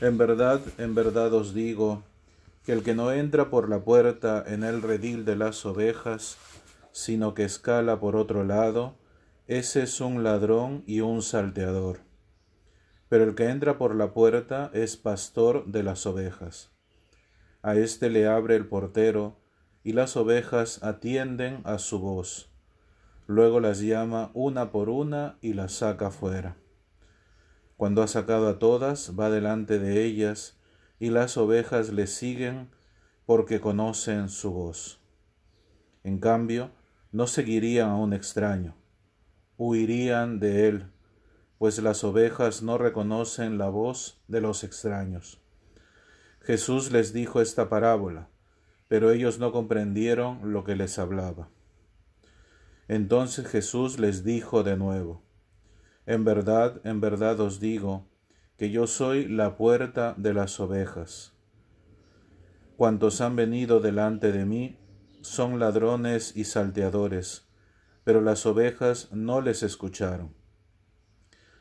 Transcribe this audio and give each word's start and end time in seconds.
En 0.00 0.16
verdad, 0.16 0.60
en 0.78 0.94
verdad 0.94 1.34
os 1.34 1.54
digo, 1.54 2.04
que 2.64 2.72
el 2.72 2.84
que 2.84 2.94
no 2.94 3.10
entra 3.10 3.50
por 3.50 3.68
la 3.68 3.80
puerta 3.80 4.44
en 4.46 4.62
el 4.62 4.80
redil 4.80 5.24
de 5.24 5.34
las 5.34 5.66
ovejas, 5.66 6.38
sino 6.92 7.34
que 7.34 7.44
escala 7.44 7.98
por 7.98 8.14
otro 8.14 8.44
lado, 8.44 8.94
ese 9.48 9.82
es 9.82 10.00
un 10.00 10.22
ladrón 10.22 10.84
y 10.86 11.00
un 11.00 11.22
salteador. 11.22 11.98
Pero 13.08 13.24
el 13.24 13.34
que 13.34 13.48
entra 13.48 13.76
por 13.76 13.96
la 13.96 14.12
puerta 14.12 14.70
es 14.72 14.96
pastor 14.96 15.66
de 15.66 15.82
las 15.82 16.06
ovejas. 16.06 16.70
A 17.62 17.74
éste 17.74 18.08
le 18.08 18.28
abre 18.28 18.54
el 18.54 18.66
portero, 18.66 19.40
y 19.82 19.94
las 19.94 20.16
ovejas 20.16 20.82
atienden 20.84 21.60
a 21.64 21.78
su 21.78 21.98
voz. 21.98 22.52
Luego 23.26 23.58
las 23.58 23.80
llama 23.80 24.30
una 24.34 24.70
por 24.70 24.90
una 24.90 25.38
y 25.40 25.54
las 25.54 25.72
saca 25.72 26.10
fuera. 26.10 26.56
Cuando 27.78 28.02
ha 28.02 28.08
sacado 28.08 28.48
a 28.48 28.58
todas, 28.58 29.14
va 29.16 29.30
delante 29.30 29.78
de 29.78 30.04
ellas, 30.04 30.58
y 30.98 31.10
las 31.10 31.36
ovejas 31.36 31.90
le 31.90 32.08
siguen 32.08 32.70
porque 33.24 33.60
conocen 33.60 34.30
su 34.30 34.50
voz. 34.50 35.00
En 36.02 36.18
cambio, 36.18 36.72
no 37.12 37.28
seguirían 37.28 37.90
a 37.90 37.94
un 37.94 38.14
extraño, 38.14 38.74
huirían 39.58 40.40
de 40.40 40.66
él, 40.66 40.90
pues 41.58 41.78
las 41.78 42.02
ovejas 42.02 42.62
no 42.62 42.78
reconocen 42.78 43.58
la 43.58 43.68
voz 43.68 44.20
de 44.26 44.40
los 44.40 44.64
extraños. 44.64 45.40
Jesús 46.40 46.90
les 46.90 47.12
dijo 47.12 47.40
esta 47.40 47.68
parábola, 47.68 48.28
pero 48.88 49.12
ellos 49.12 49.38
no 49.38 49.52
comprendieron 49.52 50.52
lo 50.52 50.64
que 50.64 50.74
les 50.74 50.98
hablaba. 50.98 51.48
Entonces 52.88 53.46
Jesús 53.46 54.00
les 54.00 54.24
dijo 54.24 54.64
de 54.64 54.76
nuevo, 54.76 55.27
en 56.08 56.24
verdad, 56.24 56.80
en 56.84 57.02
verdad 57.02 57.38
os 57.38 57.60
digo, 57.60 58.08
que 58.56 58.70
yo 58.70 58.86
soy 58.86 59.28
la 59.28 59.58
puerta 59.58 60.14
de 60.16 60.32
las 60.32 60.58
ovejas. 60.58 61.34
Cuantos 62.78 63.20
han 63.20 63.36
venido 63.36 63.80
delante 63.80 64.32
de 64.32 64.46
mí 64.46 64.78
son 65.20 65.58
ladrones 65.58 66.34
y 66.34 66.44
salteadores, 66.44 67.46
pero 68.04 68.22
las 68.22 68.46
ovejas 68.46 69.12
no 69.12 69.42
les 69.42 69.62
escucharon. 69.62 70.32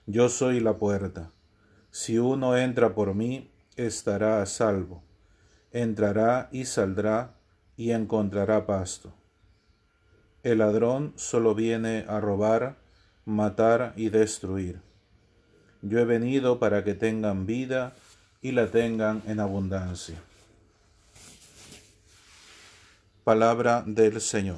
Yo 0.06 0.30
soy 0.30 0.62
la 0.62 0.78
puerta. 0.78 1.34
Si 1.92 2.18
uno 2.18 2.56
entra 2.56 2.96
por 2.96 3.16
mí, 3.16 3.52
estará 3.76 4.42
a 4.42 4.46
salvo. 4.46 5.04
Entrará 5.72 6.48
y 6.54 6.64
saldrá 6.64 7.36
y 7.76 7.92
encontrará 7.92 8.66
pasto. 8.66 9.14
El 10.42 10.60
ladrón 10.60 11.12
solo 11.18 11.54
viene 11.54 12.06
a 12.08 12.22
robar, 12.22 12.87
matar 13.28 13.94
y 13.98 14.08
destruir. 14.08 14.80
Yo 15.82 16.00
he 16.00 16.06
venido 16.06 16.60
para 16.60 16.86
que 16.86 16.96
tengan 16.96 17.46
vida 17.46 17.94
y 18.42 18.54
la 18.54 18.72
tengan 18.72 19.22
en 19.28 19.42
abundancia. 19.42 20.16
Palabra 23.26 23.84
del 23.86 24.22
Señor. 24.22 24.58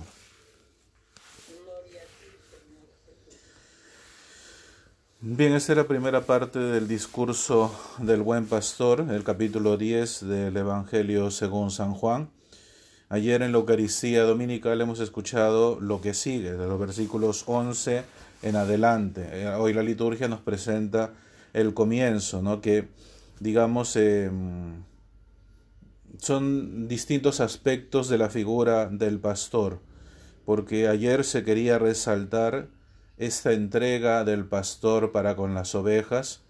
Bien, 5.22 5.54
esta 5.54 5.74
es 5.74 5.78
la 5.78 5.88
primera 5.88 6.22
parte 6.22 6.60
del 6.60 6.88
discurso 6.88 7.76
del 7.98 8.22
buen 8.22 8.46
pastor, 8.46 9.08
el 9.10 9.24
capítulo 9.24 9.78
10 9.78 10.28
del 10.28 10.56
Evangelio 10.56 11.32
según 11.32 11.72
San 11.72 11.96
Juan. 11.96 12.30
Ayer 13.10 13.42
en 13.42 13.52
la 13.52 13.58
Eucaristía 13.58 14.22
Dominical 14.22 14.80
hemos 14.80 15.00
escuchado 15.00 15.80
lo 15.82 16.00
que 16.00 16.14
sigue, 16.14 16.52
de 16.52 16.68
los 16.68 16.80
versículos 16.80 17.44
11 17.48 18.04
en 18.42 18.56
adelante. 18.56 19.28
Eh, 19.32 19.48
hoy 19.50 19.74
la 19.74 19.84
liturgia 19.84 20.28
nos 20.28 20.42
presenta 20.42 21.14
el 21.54 21.74
comienzo, 21.74 22.42
¿no? 22.42 22.62
que 22.62 22.88
digamos 23.40 23.96
em, 23.96 24.84
son 26.18 26.88
distintos 26.88 27.40
aspectos 27.40 28.10
de 28.10 28.18
la 28.18 28.30
figura 28.30 28.88
del 28.88 29.20
pastor, 29.20 29.80
porque 30.46 30.88
ayer 30.88 31.24
se 31.24 31.44
quería 31.44 31.80
resaltar 31.80 32.68
esta 33.18 33.52
entrega 33.52 34.24
del 34.24 34.46
pastor 34.46 35.12
para 35.12 35.36
con 35.36 35.54
las 35.54 35.76
ovejas, 35.76 36.42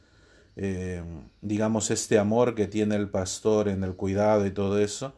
em, 0.56 1.30
digamos 1.42 1.92
este 1.92 2.20
amor 2.20 2.56
que 2.56 2.68
tiene 2.68 2.96
el 2.96 3.10
pastor 3.10 3.68
en 3.70 3.84
el 3.84 3.96
cuidado 3.96 4.46
y 4.46 4.52
todo 4.52 4.80
eso, 4.80 5.14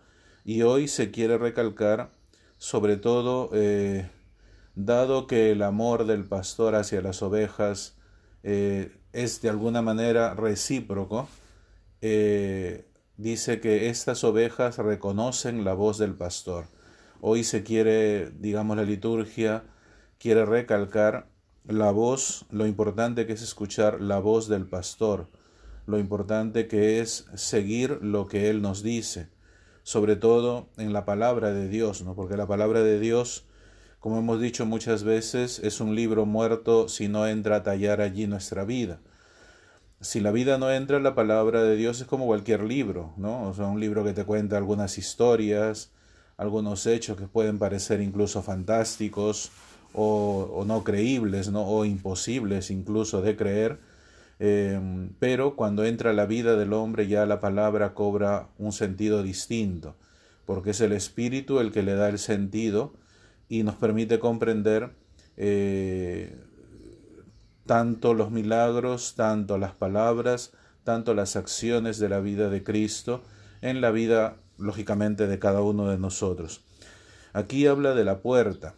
y 0.45 0.61
hoy 0.63 0.87
se 0.87 1.11
quiere 1.11 1.37
recalcar 1.37 2.11
sobre 2.57 2.97
todo 2.97 3.49
eh, 3.53 4.07
dado 4.75 5.27
que 5.27 5.51
el 5.51 5.61
amor 5.61 6.05
del 6.05 6.25
pastor 6.25 6.75
hacia 6.75 7.01
las 7.01 7.21
ovejas 7.21 7.97
eh, 8.43 8.97
es 9.13 9.41
de 9.41 9.49
alguna 9.49 9.81
manera 9.81 10.33
recíproco, 10.33 11.27
eh, 12.01 12.85
dice 13.17 13.59
que 13.59 13.89
estas 13.89 14.23
ovejas 14.23 14.77
reconocen 14.77 15.63
la 15.63 15.73
voz 15.73 15.97
del 15.97 16.15
pastor. 16.15 16.65
Hoy 17.19 17.43
se 17.43 17.63
quiere, 17.63 18.31
digamos, 18.31 18.77
la 18.77 18.83
liturgia 18.83 19.63
quiere 20.17 20.45
recalcar 20.45 21.27
la 21.65 21.91
voz, 21.91 22.45
lo 22.49 22.65
importante 22.65 23.27
que 23.27 23.33
es 23.33 23.41
escuchar 23.41 24.01
la 24.01 24.19
voz 24.19 24.47
del 24.47 24.65
pastor, 24.65 25.27
lo 25.85 25.99
importante 25.99 26.67
que 26.67 26.99
es 26.99 27.25
seguir 27.35 27.99
lo 28.01 28.27
que 28.27 28.49
él 28.49 28.61
nos 28.61 28.81
dice 28.81 29.29
sobre 29.83 30.15
todo 30.15 30.69
en 30.77 30.93
la 30.93 31.05
palabra 31.05 31.53
de 31.53 31.67
Dios, 31.67 32.03
¿no? 32.03 32.15
porque 32.15 32.37
la 32.37 32.47
palabra 32.47 32.83
de 32.83 32.99
Dios, 32.99 33.45
como 34.01 34.19
hemos 34.19 34.41
dicho 34.41 34.65
muchas 34.65 35.05
veces, 35.05 35.59
es 35.59 35.79
un 35.79 35.95
libro 35.95 36.25
muerto 36.25 36.89
si 36.89 37.07
no 37.07 37.25
entra 37.25 37.55
a 37.55 37.63
tallar 37.63 38.01
allí 38.01 38.27
nuestra 38.27 38.65
vida. 38.65 38.99
Si 40.01 40.19
la 40.19 40.31
vida 40.31 40.57
no 40.57 40.69
entra, 40.69 40.99
la 40.99 41.15
palabra 41.15 41.63
de 41.63 41.77
Dios 41.77 42.01
es 42.01 42.07
como 42.07 42.25
cualquier 42.25 42.63
libro, 42.63 43.13
¿no? 43.15 43.47
O 43.47 43.53
sea, 43.53 43.67
un 43.67 43.79
libro 43.79 44.03
que 44.03 44.11
te 44.11 44.25
cuenta 44.25 44.57
algunas 44.57 44.97
historias, 44.97 45.93
algunos 46.35 46.85
hechos 46.85 47.17
que 47.17 47.27
pueden 47.27 47.57
parecer 47.59 48.01
incluso 48.01 48.41
fantásticos 48.41 49.51
o, 49.93 50.65
no 50.67 50.83
creíbles, 50.83 51.49
¿no? 51.49 51.65
O 51.65 51.85
imposibles 51.85 52.71
incluso 52.71 53.21
de 53.21 53.37
creer, 53.37 53.79
Em, 54.43 55.13
pero 55.19 55.55
cuando 55.55 55.85
entra 55.85 56.13
la 56.13 56.25
vida 56.25 56.55
del 56.55 56.73
hombre 56.73 57.07
ya 57.07 57.27
la 57.27 57.39
palabra 57.39 57.93
cobra 57.93 58.47
un 58.57 58.71
sentido 58.71 59.21
distinto, 59.21 59.95
porque 60.47 60.71
es 60.71 60.81
el 60.81 60.93
Espíritu 60.93 61.59
el 61.59 61.71
que 61.71 61.83
le 61.83 61.93
da 61.93 62.09
el 62.09 62.17
sentido 62.17 62.91
y 63.51 63.63
nos 63.63 63.75
permite 63.75 64.17
comprender 64.17 64.91
eh, 65.35 66.37
tanto 67.65 68.13
los 68.13 68.31
milagros, 68.31 69.15
tanto 69.17 69.57
las 69.57 69.73
palabras, 69.73 70.53
tanto 70.85 71.13
las 71.13 71.35
acciones 71.35 71.99
de 71.99 72.07
la 72.07 72.21
vida 72.21 72.49
de 72.49 72.63
Cristo 72.63 73.21
en 73.61 73.81
la 73.81 73.91
vida, 73.91 74.37
lógicamente, 74.57 75.27
de 75.27 75.37
cada 75.37 75.61
uno 75.63 75.89
de 75.89 75.97
nosotros. 75.97 76.61
Aquí 77.33 77.67
habla 77.67 77.93
de 77.93 78.05
la 78.05 78.19
puerta. 78.19 78.75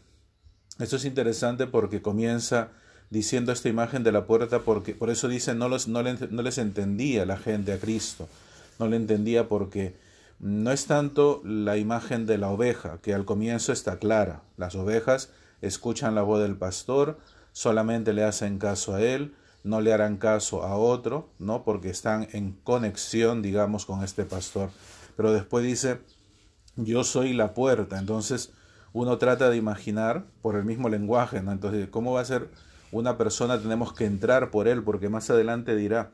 Esto 0.80 0.96
es 0.96 1.06
interesante 1.06 1.68
porque 1.68 2.02
comienza 2.02 2.70
diciendo 3.12 3.52
esta 3.52 3.70
imagen 3.70 4.02
de 4.02 4.12
la 4.12 4.26
puerta 4.26 4.62
porque 4.62 4.96
por 4.96 5.12
eso 5.12 5.28
dice 5.28 5.54
no, 5.54 5.70
no, 5.70 5.78
no 5.88 6.42
les 6.42 6.58
entendía 6.58 7.28
la 7.28 7.38
gente 7.38 7.74
a 7.74 7.78
Cristo, 7.78 8.28
no 8.80 8.88
le 8.88 8.96
entendía 8.96 9.48
porque 9.48 9.94
no 10.44 10.74
es 10.74 10.88
tanto 10.88 11.42
la 11.46 11.78
imagen 11.78 12.26
de 12.26 12.38
la 12.38 12.50
oveja, 12.50 13.00
que 13.02 13.14
al 13.14 13.24
comienzo 13.24 13.72
está 13.72 13.98
clara. 13.98 14.42
Las 14.58 14.76
ovejas 14.76 15.30
escuchan 15.62 16.16
la 16.16 16.22
voz 16.22 16.42
del 16.42 16.58
pastor, 16.58 17.18
solamente 17.54 18.12
le 18.12 18.26
hacen 18.26 18.60
caso 18.60 18.94
a 18.94 19.02
él, 19.02 19.34
no 19.64 19.80
le 19.80 19.94
harán 19.94 20.18
caso 20.18 20.64
a 20.64 20.76
otro, 20.76 21.30
¿no? 21.40 21.64
Porque 21.64 21.90
están 21.90 22.28
en 22.34 22.60
conexión, 22.66 23.42
digamos, 23.42 23.86
con 23.86 24.04
este 24.04 24.26
pastor. 24.26 24.70
Pero 25.16 25.32
después 25.32 25.64
dice, 25.64 26.02
yo 26.76 27.06
soy 27.06 27.32
la 27.32 27.54
puerta. 27.54 27.98
Entonces 27.98 28.52
uno 28.92 29.18
trata 29.20 29.50
de 29.50 29.56
imaginar 29.56 30.26
por 30.42 30.58
el 30.58 30.66
mismo 30.66 30.90
lenguaje, 30.90 31.42
¿no? 31.42 31.54
Entonces, 31.54 31.88
¿cómo 31.88 32.12
va 32.12 32.20
a 32.20 32.26
ser 32.26 32.50
una 32.92 33.18
persona 33.18 33.62
tenemos 33.62 33.94
que 33.94 34.04
entrar 34.04 34.52
por 34.52 34.68
él, 34.68 34.84
porque 34.84 35.08
más 35.08 35.30
adelante 35.30 35.74
dirá, 35.78 36.12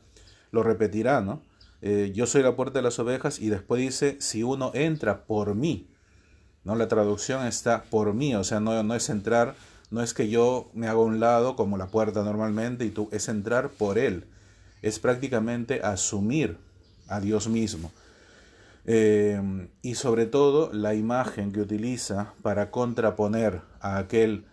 lo 0.52 0.62
repetirá, 0.62 1.22
¿no? 1.22 1.42
Eh, 1.82 2.12
yo 2.14 2.26
soy 2.26 2.44
la 2.44 2.56
puerta 2.56 2.80
de 2.80 2.84
las 2.84 3.00
ovejas 3.00 3.40
y 3.40 3.50
después 3.50 3.82
dice, 3.82 4.18
si 4.20 4.44
uno 4.44 4.72
entra 4.74 5.26
por 5.26 5.56
mí, 5.56 5.88
¿no? 6.64 6.76
La 6.76 6.88
traducción 6.88 7.46
está 7.48 7.84
por 7.84 8.14
mí, 8.14 8.36
o 8.36 8.44
sea, 8.44 8.60
no, 8.60 8.84
no 8.84 8.96
es 8.96 9.10
entrar, 9.10 9.56
no 9.92 10.04
es 10.04 10.14
que 10.14 10.30
yo 10.30 10.70
me 10.74 10.88
haga 10.88 11.00
un 11.00 11.20
lado 11.20 11.56
como 11.56 11.78
la 11.78 11.88
puerta 11.88 12.24
normalmente 12.24 12.86
y 12.86 12.90
tú, 12.90 13.10
es 13.12 13.30
entrar 13.30 13.70
por 13.70 13.98
él, 13.98 14.26
es 14.82 15.00
prácticamente 15.00 15.82
asumir 15.82 16.58
a 17.08 17.20
Dios 17.20 17.48
mismo. 17.48 17.92
Eh, 18.86 19.68
y 19.82 19.96
sobre 19.96 20.26
todo 20.26 20.72
la 20.74 20.96
imagen 20.96 21.52
que 21.52 21.62
utiliza 21.62 22.34
para 22.42 22.72
contraponer 22.72 23.62
a 23.82 23.98
aquel 23.98 24.46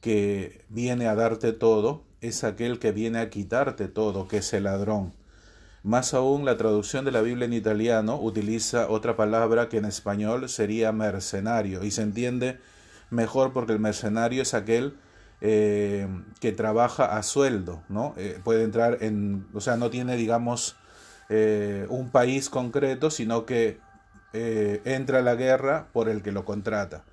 que 0.00 0.64
viene 0.68 1.06
a 1.06 1.14
darte 1.14 1.52
todo 1.52 2.02
es 2.20 2.44
aquel 2.44 2.78
que 2.78 2.92
viene 2.92 3.18
a 3.18 3.30
quitarte 3.30 3.88
todo, 3.88 4.28
que 4.28 4.38
es 4.38 4.52
el 4.52 4.64
ladrón. 4.64 5.12
Más 5.86 6.14
aún, 6.14 6.44
la 6.44 6.56
traducción 6.56 7.04
de 7.04 7.12
la 7.12 7.22
Biblia 7.22 7.44
en 7.44 7.52
italiano 7.52 8.20
utiliza 8.20 8.90
otra 8.90 9.14
palabra 9.14 9.68
que 9.68 9.76
en 9.76 9.84
español 9.84 10.48
sería 10.48 10.90
mercenario 10.90 11.84
y 11.84 11.92
se 11.92 12.02
entiende 12.02 12.58
mejor 13.10 13.52
porque 13.52 13.72
el 13.72 13.78
mercenario 13.78 14.42
es 14.42 14.52
aquel 14.52 14.96
eh, 15.40 16.08
que 16.40 16.50
trabaja 16.50 17.16
a 17.16 17.22
sueldo, 17.22 17.84
¿no? 17.88 18.14
Eh, 18.16 18.40
puede 18.42 18.64
entrar 18.64 18.98
en, 19.00 19.46
o 19.54 19.60
sea, 19.60 19.76
no 19.76 19.88
tiene, 19.88 20.16
digamos, 20.16 20.74
eh, 21.28 21.86
un 21.88 22.10
país 22.10 22.50
concreto, 22.50 23.12
sino 23.12 23.46
que 23.46 23.78
entra 24.32 25.20
a 25.20 25.22
la 25.22 25.36
guerra 25.36 25.86
por 25.92 26.08
el 26.08 26.20
que 26.20 26.32
lo 26.32 26.44
contrata. 26.44 27.04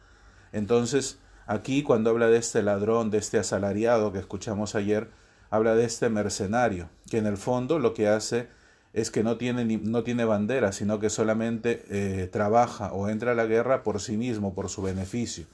Entonces, 0.52 1.20
aquí 1.46 1.84
cuando 1.84 2.10
habla 2.10 2.25
de 2.25 2.40
este 2.40 2.64
ladrón, 2.64 3.12
de 3.12 3.20
este 3.20 3.38
asalariado 3.38 4.12
que 4.12 4.18
escuchamos 4.18 4.74
ayer, 4.74 5.12
habla 5.52 5.75
de 5.75 5.86
este 5.86 6.10
mercenario, 6.10 6.90
que 7.12 7.20
en 7.20 7.28
el 7.28 7.38
fondo 7.38 7.78
lo 7.78 7.94
que 7.94 8.08
hace 8.08 8.48
es 8.94 9.10
que 9.10 9.24
no 9.24 9.38
tiene, 9.38 9.66
no 9.66 10.04
tiene 10.04 10.24
bandera, 10.24 10.72
sino 10.72 11.00
que 11.00 11.10
solamente 11.10 11.84
eh, 11.90 12.28
trabaja 12.28 12.94
o 12.94 13.10
entra 13.10 13.31
a 13.31 13.36
la 13.36 13.45
guerra 13.45 13.84
por 13.84 14.00
sí 14.00 14.18
mismo, 14.18 14.54
por 14.54 14.69
su 14.69 14.84
beneficio. 14.84 15.45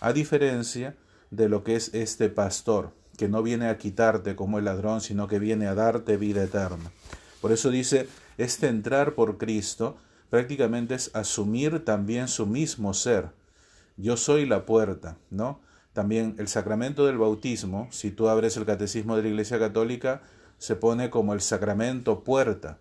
A 0.00 0.12
diferencia 0.12 0.94
de 1.30 1.48
lo 1.48 1.64
que 1.64 1.74
es 1.74 1.92
este 1.92 2.28
pastor, 2.28 2.92
que 3.18 3.28
no 3.28 3.42
viene 3.42 3.68
a 3.68 3.78
quitarte 3.78 4.36
como 4.36 4.58
el 4.58 4.66
ladrón, 4.66 5.00
sino 5.00 5.26
que 5.26 5.38
viene 5.40 5.66
a 5.66 5.74
darte 5.74 6.16
vida 6.16 6.44
eterna. 6.44 6.92
Por 7.40 7.52
eso 7.52 7.70
dice, 7.70 8.08
este 8.38 8.68
entrar 8.68 9.14
por 9.14 9.38
Cristo 9.38 9.96
prácticamente 10.30 10.94
es 10.94 11.10
asumir 11.14 11.84
también 11.84 12.28
su 12.28 12.46
mismo 12.46 12.94
ser. 12.94 13.30
Yo 13.96 14.16
soy 14.16 14.46
la 14.46 14.66
puerta, 14.66 15.16
¿no? 15.30 15.60
También 15.92 16.34
el 16.38 16.48
sacramento 16.48 17.06
del 17.06 17.18
bautismo, 17.18 17.88
si 17.92 18.10
tú 18.10 18.28
abres 18.28 18.56
el 18.56 18.66
catecismo 18.66 19.16
de 19.16 19.22
la 19.22 19.28
Iglesia 19.28 19.58
Católica, 19.58 20.22
se 20.64 20.76
pone 20.76 21.10
como 21.10 21.34
el 21.34 21.42
sacramento 21.42 22.24
puerta. 22.24 22.78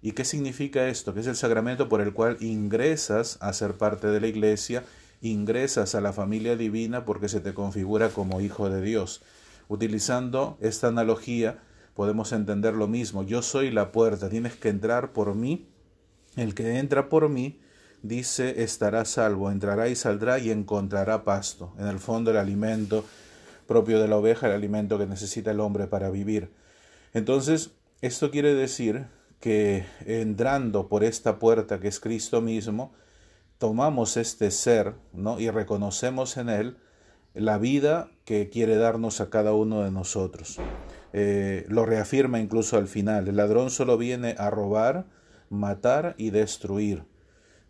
¿Y 0.00 0.12
qué 0.12 0.24
significa 0.24 0.88
esto? 0.88 1.12
Que 1.12 1.20
es 1.20 1.26
el 1.26 1.36
sacramento 1.36 1.86
por 1.86 2.00
el 2.00 2.14
cual 2.14 2.38
ingresas 2.40 3.36
a 3.42 3.52
ser 3.52 3.74
parte 3.74 4.06
de 4.06 4.20
la 4.20 4.26
Iglesia, 4.26 4.84
ingresas 5.20 5.94
a 5.94 6.00
la 6.00 6.14
familia 6.14 6.56
divina 6.56 7.04
porque 7.04 7.28
se 7.28 7.40
te 7.40 7.52
configura 7.52 8.08
como 8.08 8.40
hijo 8.40 8.70
de 8.70 8.80
Dios. 8.80 9.20
Utilizando 9.68 10.56
esta 10.62 10.88
analogía 10.88 11.58
podemos 11.92 12.32
entender 12.32 12.72
lo 12.72 12.88
mismo. 12.88 13.22
Yo 13.22 13.42
soy 13.42 13.70
la 13.70 13.92
puerta, 13.92 14.30
tienes 14.30 14.56
que 14.56 14.70
entrar 14.70 15.12
por 15.12 15.34
mí. 15.34 15.68
El 16.36 16.54
que 16.54 16.78
entra 16.78 17.10
por 17.10 17.28
mí, 17.28 17.60
dice, 18.02 18.62
estará 18.62 19.04
salvo, 19.04 19.50
entrará 19.50 19.88
y 19.88 19.94
saldrá 19.94 20.38
y 20.38 20.50
encontrará 20.50 21.22
pasto. 21.22 21.74
En 21.78 21.86
el 21.86 21.98
fondo 21.98 22.30
el 22.30 22.38
alimento 22.38 23.04
propio 23.66 24.00
de 24.00 24.08
la 24.08 24.16
oveja, 24.16 24.46
el 24.46 24.54
alimento 24.54 24.98
que 24.98 25.06
necesita 25.06 25.50
el 25.50 25.60
hombre 25.60 25.86
para 25.86 26.08
vivir. 26.08 26.50
Entonces, 27.14 27.72
esto 28.00 28.30
quiere 28.30 28.54
decir 28.54 29.06
que 29.40 29.84
entrando 30.06 30.88
por 30.88 31.04
esta 31.04 31.38
puerta 31.38 31.80
que 31.80 31.88
es 31.88 32.00
Cristo 32.00 32.40
mismo, 32.40 32.92
tomamos 33.58 34.16
este 34.16 34.50
ser, 34.50 34.94
y 35.38 35.50
reconocemos 35.50 36.36
en 36.36 36.48
él 36.48 36.76
la 37.34 37.58
vida 37.58 38.10
que 38.24 38.48
quiere 38.48 38.76
darnos 38.76 39.20
a 39.20 39.30
cada 39.30 39.52
uno 39.52 39.82
de 39.82 39.90
nosotros. 39.90 40.58
Eh, 41.12 41.64
lo 41.68 41.86
reafirma 41.86 42.40
incluso 42.40 42.76
al 42.76 42.88
final, 42.88 43.28
el 43.28 43.36
ladrón 43.36 43.70
solo 43.70 43.96
viene 43.98 44.34
a 44.38 44.50
robar, 44.50 45.06
matar 45.48 46.14
y 46.18 46.30
destruir. 46.30 47.04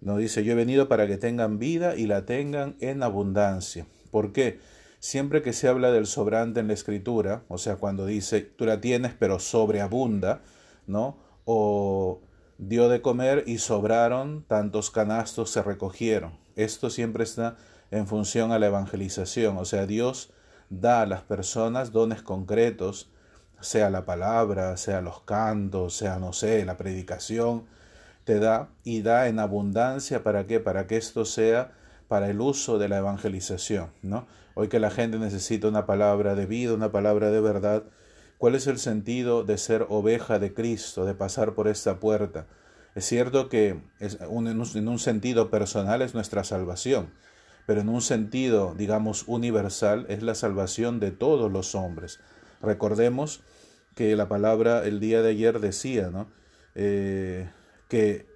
No 0.01 0.19
dice, 0.19 0.45
yo 0.45 0.53
he 0.53 0.57
venido 0.57 0.89
para 0.89 1.07
que 1.07 1.17
tengan 1.17 1.59
vida 1.59 1.97
y 1.97 2.07
la 2.07 2.27
tengan 2.27 2.77
en 2.81 3.03
abundancia. 3.03 3.87
¿Por 4.11 4.33
qué? 4.33 4.61
Siempre 5.07 5.41
que 5.41 5.53
se 5.53 5.69
habla 5.69 5.93
del 5.93 6.09
sobrante 6.09 6.59
en 6.59 6.67
la 6.67 6.73
escritura, 6.73 7.45
o 7.47 7.59
sea, 7.59 7.77
cuando 7.77 8.07
dice, 8.07 8.41
tú 8.41 8.67
la 8.67 8.81
tienes 8.81 9.15
pero 9.15 9.39
sobreabunda, 9.39 10.43
¿no? 10.89 11.17
O 11.45 12.23
dio 12.59 12.89
de 12.89 13.03
comer 13.03 13.45
y 13.47 13.59
sobraron, 13.59 14.43
tantos 14.49 14.91
canastos 14.91 15.51
se 15.51 15.63
recogieron. 15.63 16.37
Esto 16.57 16.91
siempre 16.91 17.23
está 17.23 17.57
en 17.93 18.09
función 18.09 18.51
a 18.51 18.59
la 18.59 18.67
evangelización, 18.67 19.59
o 19.59 19.65
sea, 19.65 19.87
Dios 19.87 20.33
da 20.71 21.03
a 21.03 21.07
las 21.07 21.23
personas 21.23 21.93
dones 21.93 22.23
concretos, 22.23 23.09
sea 23.61 23.91
la 23.91 24.07
palabra, 24.07 24.77
sea 24.77 25.03
los 25.03 25.21
cantos, 25.21 25.95
sea, 25.95 26.19
no 26.19 26.33
sé, 26.33 26.65
la 26.65 26.77
predicación, 26.77 27.67
te 28.25 28.41
da 28.41 28.71
y 28.83 29.03
da 29.03 29.29
en 29.29 29.39
abundancia 29.39 30.25
para 30.25 30.49
qué, 30.49 30.59
para 30.59 30.89
que 30.89 30.97
esto 30.97 31.25
sea 31.25 31.71
para 32.09 32.31
el 32.31 32.41
uso 32.41 32.79
de 32.79 32.89
la 32.89 32.99
evangelización, 32.99 33.91
¿no? 34.03 34.27
Hoy 34.55 34.69
que 34.69 34.81
la 34.81 34.91
gente 34.91 35.19
necesita 35.19 35.69
una 35.69 35.87
palabra 35.87 36.35
de 36.35 36.47
vida, 36.47 36.73
una 36.73 36.93
palabra 36.93 37.31
de 37.31 37.41
verdad, 37.41 37.85
¿cuál 38.39 38.55
es 38.55 38.67
el 38.67 38.79
sentido 38.79 39.45
de 39.45 39.59
ser 39.59 39.87
oveja 39.89 40.39
de 40.39 40.55
Cristo, 40.55 41.05
de 41.05 41.15
pasar 41.15 41.55
por 41.55 41.69
esta 41.69 42.01
puerta? 42.01 42.47
Es 42.95 43.05
cierto 43.05 43.51
que 43.51 43.81
en 44.01 44.89
un 44.89 44.99
sentido 44.99 45.51
personal 45.51 46.01
es 46.01 46.15
nuestra 46.15 46.45
salvación, 46.45 47.11
pero 47.67 47.83
en 47.83 47.89
un 47.89 48.01
sentido, 48.01 48.75
digamos, 48.75 49.25
universal, 49.27 50.07
es 50.09 50.23
la 50.23 50.35
salvación 50.35 51.01
de 51.01 51.11
todos 51.11 51.53
los 51.53 51.75
hombres. 51.75 52.21
Recordemos 52.63 53.43
que 53.95 54.17
la 54.17 54.29
palabra 54.29 54.85
el 54.87 55.01
día 55.01 55.21
de 55.21 55.31
ayer 55.31 55.61
decía, 55.61 56.11
¿no? 56.11 56.29
Eh, 56.75 57.51
que 57.89 58.27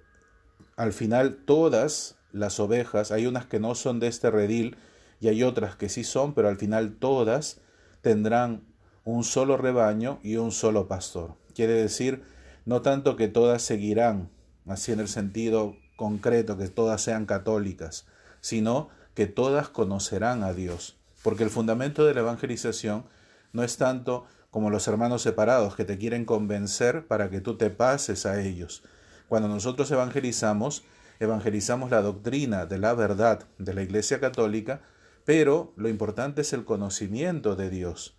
al 0.75 0.93
final 0.93 1.37
todas 1.45 2.17
las 2.33 2.59
ovejas, 2.59 3.11
hay 3.11 3.25
unas 3.25 3.45
que 3.45 3.59
no 3.59 3.75
son 3.75 3.99
de 3.99 4.07
este 4.07 4.31
redil 4.31 4.77
y 5.19 5.27
hay 5.27 5.43
otras 5.43 5.75
que 5.75 5.89
sí 5.89 6.03
son, 6.03 6.33
pero 6.33 6.49
al 6.49 6.57
final 6.57 6.95
todas 6.97 7.59
tendrán 8.01 8.63
un 9.03 9.23
solo 9.23 9.57
rebaño 9.57 10.19
y 10.23 10.37
un 10.37 10.51
solo 10.51 10.87
pastor. 10.87 11.35
Quiere 11.53 11.73
decir, 11.73 12.23
no 12.65 12.81
tanto 12.81 13.15
que 13.15 13.27
todas 13.27 13.61
seguirán, 13.61 14.29
así 14.67 14.91
en 14.91 14.99
el 14.99 15.07
sentido 15.07 15.75
concreto, 15.95 16.57
que 16.57 16.67
todas 16.67 17.01
sean 17.01 17.25
católicas, 17.25 18.07
sino 18.39 18.89
que 19.13 19.27
todas 19.27 19.69
conocerán 19.69 20.43
a 20.43 20.53
Dios. 20.53 20.97
Porque 21.23 21.43
el 21.43 21.49
fundamento 21.49 22.05
de 22.05 22.13
la 22.13 22.21
evangelización 22.21 23.05
no 23.53 23.63
es 23.63 23.77
tanto 23.77 24.25
como 24.49 24.69
los 24.69 24.87
hermanos 24.87 25.21
separados 25.21 25.75
que 25.75 25.85
te 25.85 25.97
quieren 25.97 26.25
convencer 26.25 27.07
para 27.07 27.29
que 27.29 27.41
tú 27.41 27.57
te 27.57 27.69
pases 27.69 28.25
a 28.25 28.41
ellos. 28.41 28.83
Cuando 29.29 29.47
nosotros 29.47 29.89
evangelizamos, 29.91 30.83
evangelizamos 31.21 31.91
la 31.91 32.01
doctrina 32.01 32.65
de 32.65 32.79
la 32.79 32.95
verdad 32.95 33.45
de 33.59 33.75
la 33.75 33.83
Iglesia 33.83 34.19
Católica, 34.19 34.81
pero 35.23 35.71
lo 35.77 35.87
importante 35.87 36.41
es 36.41 36.51
el 36.51 36.65
conocimiento 36.65 37.55
de 37.55 37.69
Dios, 37.69 38.17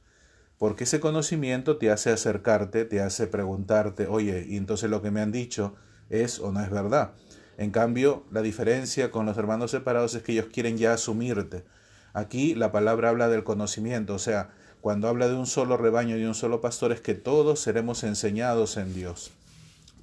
porque 0.57 0.85
ese 0.85 1.01
conocimiento 1.01 1.79
te 1.79 1.91
hace 1.91 2.11
acercarte, 2.11 2.85
te 2.85 3.01
hace 3.01 3.27
preguntarte, 3.27 4.07
oye, 4.07 4.47
y 4.49 4.57
entonces 4.57 4.89
lo 4.89 5.03
que 5.03 5.11
me 5.11 5.21
han 5.21 5.33
dicho 5.33 5.75
es 6.11 6.39
o 6.39 6.53
no 6.53 6.61
es 6.61 6.71
verdad. 6.71 7.15
En 7.59 7.73
cambio, 7.73 8.25
la 8.31 8.41
diferencia 8.41 9.11
con 9.11 9.27
los 9.27 9.37
hermanos 9.37 9.73
separados 9.73 10.15
es 10.15 10.23
que 10.23 10.33
ellos 10.33 10.47
quieren 10.53 10.79
ya 10.79 10.93
asumirte. 10.93 11.65
Aquí 12.13 12.55
la 12.55 12.71
palabra 12.71 13.09
habla 13.09 13.29
del 13.29 13.43
conocimiento, 13.43 14.15
o 14.15 14.21
sea, 14.21 14.51
cuando 14.81 15.09
habla 15.09 15.27
de 15.27 15.35
un 15.35 15.47
solo 15.47 15.77
rebaño 15.77 16.17
y 16.17 16.25
un 16.25 16.37
solo 16.37 16.61
pastor 16.61 16.93
es 16.93 17.01
que 17.01 17.15
todos 17.15 17.59
seremos 17.59 18.05
enseñados 18.05 18.77
en 18.77 18.95
Dios. 18.95 19.33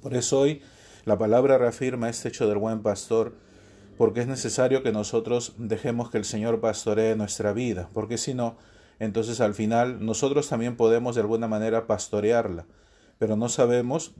Por 0.02 0.14
eso 0.14 0.40
hoy 0.40 0.62
la 1.04 1.18
palabra 1.18 1.58
reafirma 1.58 2.08
este 2.08 2.28
hecho 2.28 2.48
del 2.48 2.58
buen 2.58 2.82
pastor, 2.82 3.34
porque 3.96 4.20
es 4.20 4.26
necesario 4.26 4.82
que 4.82 4.92
nosotros 4.92 5.54
dejemos 5.58 6.10
que 6.10 6.18
el 6.18 6.24
Señor 6.24 6.60
pastoree 6.60 7.16
nuestra 7.16 7.52
vida, 7.52 7.88
porque 7.92 8.18
si 8.18 8.34
no, 8.34 8.56
entonces 8.98 9.40
al 9.40 9.54
final 9.54 10.04
nosotros 10.04 10.48
también 10.48 10.76
podemos 10.76 11.14
de 11.14 11.22
alguna 11.22 11.48
manera 11.48 11.86
pastorearla, 11.86 12.66
pero 13.18 13.36
no 13.36 13.48
sabemos 13.48 14.12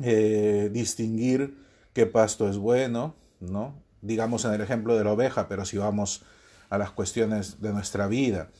eh, 0.00 0.70
distinguir 0.72 1.56
qué 1.92 2.06
pasto 2.06 2.48
es 2.48 2.58
bueno, 2.58 3.14
¿no? 3.40 3.74
Digamos 4.00 4.44
en 4.44 4.52
el 4.52 4.60
ejemplo 4.60 4.96
de 4.96 5.04
la 5.04 5.12
oveja, 5.12 5.48
pero 5.48 5.64
si 5.64 5.76
vamos 5.78 6.22
a 6.70 6.78
las 6.78 6.90
cuestiones 6.90 7.60
de 7.60 7.72
nuestra 7.72 8.06
vida, 8.06 8.50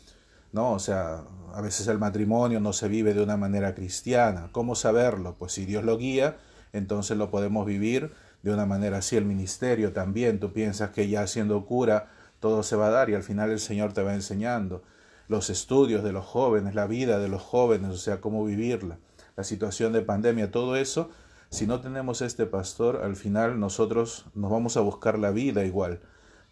¿no? 0.52 0.72
O 0.72 0.78
sea, 0.78 1.24
a 1.54 1.60
veces 1.60 1.86
el 1.88 1.98
matrimonio 1.98 2.60
no 2.60 2.72
se 2.72 2.88
vive 2.88 3.14
de 3.14 3.22
una 3.22 3.36
manera 3.36 3.74
cristiana. 3.74 4.48
¿Cómo 4.52 4.74
saberlo? 4.74 5.36
Pues 5.38 5.52
si 5.52 5.64
Dios 5.64 5.84
lo 5.84 5.98
guía, 5.98 6.38
entonces 6.72 7.16
lo 7.16 7.30
podemos 7.30 7.66
vivir 7.66 8.12
de 8.42 8.52
una 8.52 8.66
manera 8.66 8.98
así. 8.98 9.16
El 9.16 9.24
ministerio 9.24 9.92
también, 9.92 10.40
tú 10.40 10.52
piensas 10.52 10.90
que 10.90 11.08
ya 11.08 11.26
siendo 11.26 11.64
cura 11.66 12.10
todo 12.40 12.62
se 12.62 12.76
va 12.76 12.86
a 12.86 12.90
dar 12.90 13.10
y 13.10 13.14
al 13.14 13.22
final 13.24 13.50
el 13.50 13.60
Señor 13.60 13.92
te 13.92 14.02
va 14.02 14.14
enseñando. 14.14 14.82
Los 15.26 15.50
estudios 15.50 16.04
de 16.04 16.12
los 16.12 16.24
jóvenes, 16.24 16.74
la 16.74 16.86
vida 16.86 17.18
de 17.18 17.28
los 17.28 17.42
jóvenes, 17.42 17.90
o 17.90 17.96
sea, 17.96 18.20
cómo 18.20 18.44
vivirla, 18.44 18.98
la 19.36 19.44
situación 19.44 19.92
de 19.92 20.02
pandemia, 20.02 20.50
todo 20.50 20.76
eso 20.76 21.10
si 21.50 21.66
no 21.66 21.80
tenemos 21.80 22.20
este 22.20 22.44
pastor, 22.44 23.00
al 23.02 23.16
final 23.16 23.58
nosotros 23.58 24.26
nos 24.34 24.50
vamos 24.50 24.76
a 24.76 24.80
buscar 24.80 25.18
la 25.18 25.30
vida 25.30 25.64
igual, 25.64 26.00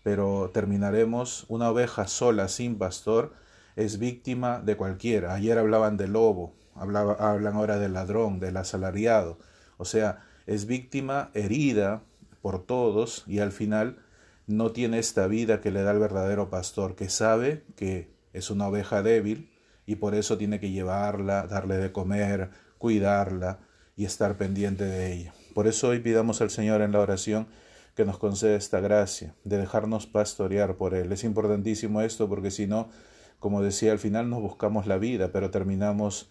pero 0.02 0.50
terminaremos 0.54 1.44
una 1.49 1.70
oveja 1.70 2.06
sola 2.06 2.49
sin 2.49 2.78
pastor 2.78 3.35
es 3.76 3.99
víctima 3.99 4.61
de 4.61 4.78
cualquiera. 4.78 5.35
Ayer 5.35 5.58
hablaban 5.58 5.99
del 5.99 6.14
lobo, 6.14 6.54
hablan 6.75 7.56
ahora 7.56 7.78
del 7.78 7.92
ladrón, 7.92 8.40
del 8.40 8.56
asalariado. 8.56 9.38
O 9.76 9.85
sea, 9.85 10.25
es 10.47 10.66
víctima 10.66 11.30
herida 11.35 12.02
por 12.42 12.64
todos 12.64 13.25
y 13.26 13.40
al 13.40 13.52
final 13.52 13.99
no 14.47 14.73
tiene 14.73 14.99
esta 14.99 15.26
vida 15.26 15.61
que 15.61 15.71
le 15.71 15.83
da 15.83 15.92
el 15.92 15.99
verdadero 15.99 16.50
pastor, 16.50 16.95
que 16.95 17.09
sabe 17.09 17.64
que 17.76 18.11
es 18.33 18.50
una 18.50 18.68
oveja 18.68 19.02
débil 19.02 19.50
y 19.87 19.97
por 19.97 20.14
eso 20.14 20.38
tiene 20.38 20.61
que 20.61 20.71
llevarla, 20.71 21.47
darle 21.47 21.76
de 21.76 21.92
comer, 21.92 22.50
cuidarla, 22.78 23.59
y 23.97 24.04
estar 24.04 24.37
pendiente 24.37 24.85
de 24.85 25.12
ella. 25.12 25.35
Por 25.54 25.66
eso 25.66 25.88
hoy 25.88 26.00
pidamos 26.00 26.42
al 26.42 26.50
Señor 26.50 26.83
en 26.83 26.92
la 26.92 27.00
oración 27.00 27.49
que 27.95 28.04
nos 28.04 28.18
conceda 28.18 28.54
esta 28.54 28.80
gracia 28.80 29.35
de 29.45 29.56
dejarnos 29.56 30.06
pastorear 30.06 30.76
por 30.76 30.95
Él. 30.95 31.11
Es 31.12 31.25
importantísimo 31.25 32.02
esto 32.02 32.28
porque 32.28 32.50
si 32.50 32.66
no, 32.66 32.90
como 33.38 33.62
decía, 33.62 33.92
al 33.92 33.99
final 33.99 34.28
nos 34.28 34.42
buscamos 34.42 34.87
la 34.87 34.99
vida, 34.99 35.33
pero 35.33 35.50
terminamos 35.50 36.30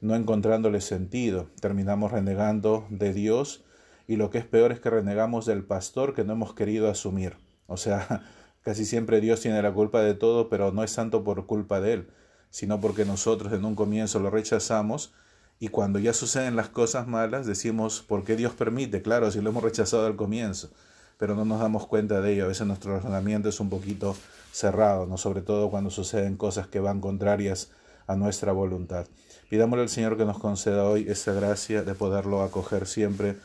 no 0.00 0.14
encontrándole 0.14 0.80
sentido. 0.80 1.48
Terminamos 1.60 2.12
renegando 2.12 2.86
de 2.90 3.12
Dios 3.12 3.64
y 4.06 4.16
lo 4.16 4.30
que 4.30 4.38
es 4.38 4.44
peor 4.44 4.72
es 4.72 4.80
que 4.80 4.90
renegamos 4.90 5.46
del 5.46 5.64
pastor 5.64 6.14
que 6.14 6.24
no 6.24 6.34
hemos 6.34 6.54
querido 6.54 6.90
asumir. 6.90 7.36
O 7.66 7.76
sea, 7.76 8.22
casi 8.62 8.84
siempre 8.84 9.20
Dios 9.20 9.40
tiene 9.40 9.62
la 9.62 9.72
culpa 9.72 10.02
de 10.02 10.14
todo, 10.14 10.48
pero 10.48 10.72
no 10.72 10.84
es 10.84 10.94
tanto 10.94 11.24
por 11.24 11.46
culpa 11.46 11.80
de 11.80 11.94
Él, 11.94 12.08
sino 12.50 12.80
porque 12.80 13.04
nosotros 13.04 13.52
en 13.52 13.64
un 13.64 13.74
comienzo 13.74 14.18
lo 14.20 14.30
rechazamos 14.30 15.12
y 15.58 15.68
cuando 15.68 15.98
ya 15.98 16.12
suceden 16.12 16.56
las 16.56 16.68
cosas 16.68 17.06
malas 17.06 17.46
decimos, 17.46 18.02
¿por 18.02 18.24
qué 18.24 18.36
Dios 18.36 18.52
permite? 18.54 19.02
Claro, 19.02 19.30
si 19.30 19.40
lo 19.40 19.50
hemos 19.50 19.62
rechazado 19.62 20.06
al 20.06 20.16
comienzo, 20.16 20.70
pero 21.16 21.34
no 21.34 21.44
nos 21.44 21.60
damos 21.60 21.86
cuenta 21.86 22.20
de 22.20 22.32
ello. 22.32 22.44
A 22.44 22.48
veces 22.48 22.66
nuestro 22.66 22.94
razonamiento 22.96 23.48
es 23.48 23.60
un 23.60 23.70
poquito 23.70 24.16
cerrado, 24.52 25.06
¿no? 25.06 25.16
sobre 25.16 25.42
todo 25.42 25.70
cuando 25.70 25.90
suceden 25.90 26.36
cosas 26.36 26.66
que 26.66 26.80
van 26.80 27.00
contrarias 27.00 27.70
a 28.06 28.16
nuestra 28.16 28.52
voluntad. 28.52 29.06
Pidámosle 29.54 29.82
al 29.82 29.88
Señor 29.88 30.16
que 30.16 30.24
nos 30.24 30.40
conceda 30.40 30.82
hoy 30.82 31.06
esa 31.08 31.32
gracia 31.32 31.84
de 31.84 31.94
poderlo 31.94 32.42
acoger 32.42 32.88
siempre 32.88 33.36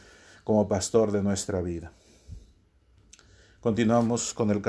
como 0.44 0.68
pastor 0.68 1.12
de 1.12 1.22
nuestra 1.22 1.62
vida. 1.62 1.92
Continuamos 3.60 4.34
con 4.34 4.50
el 4.50 4.60
canto. 4.60 4.68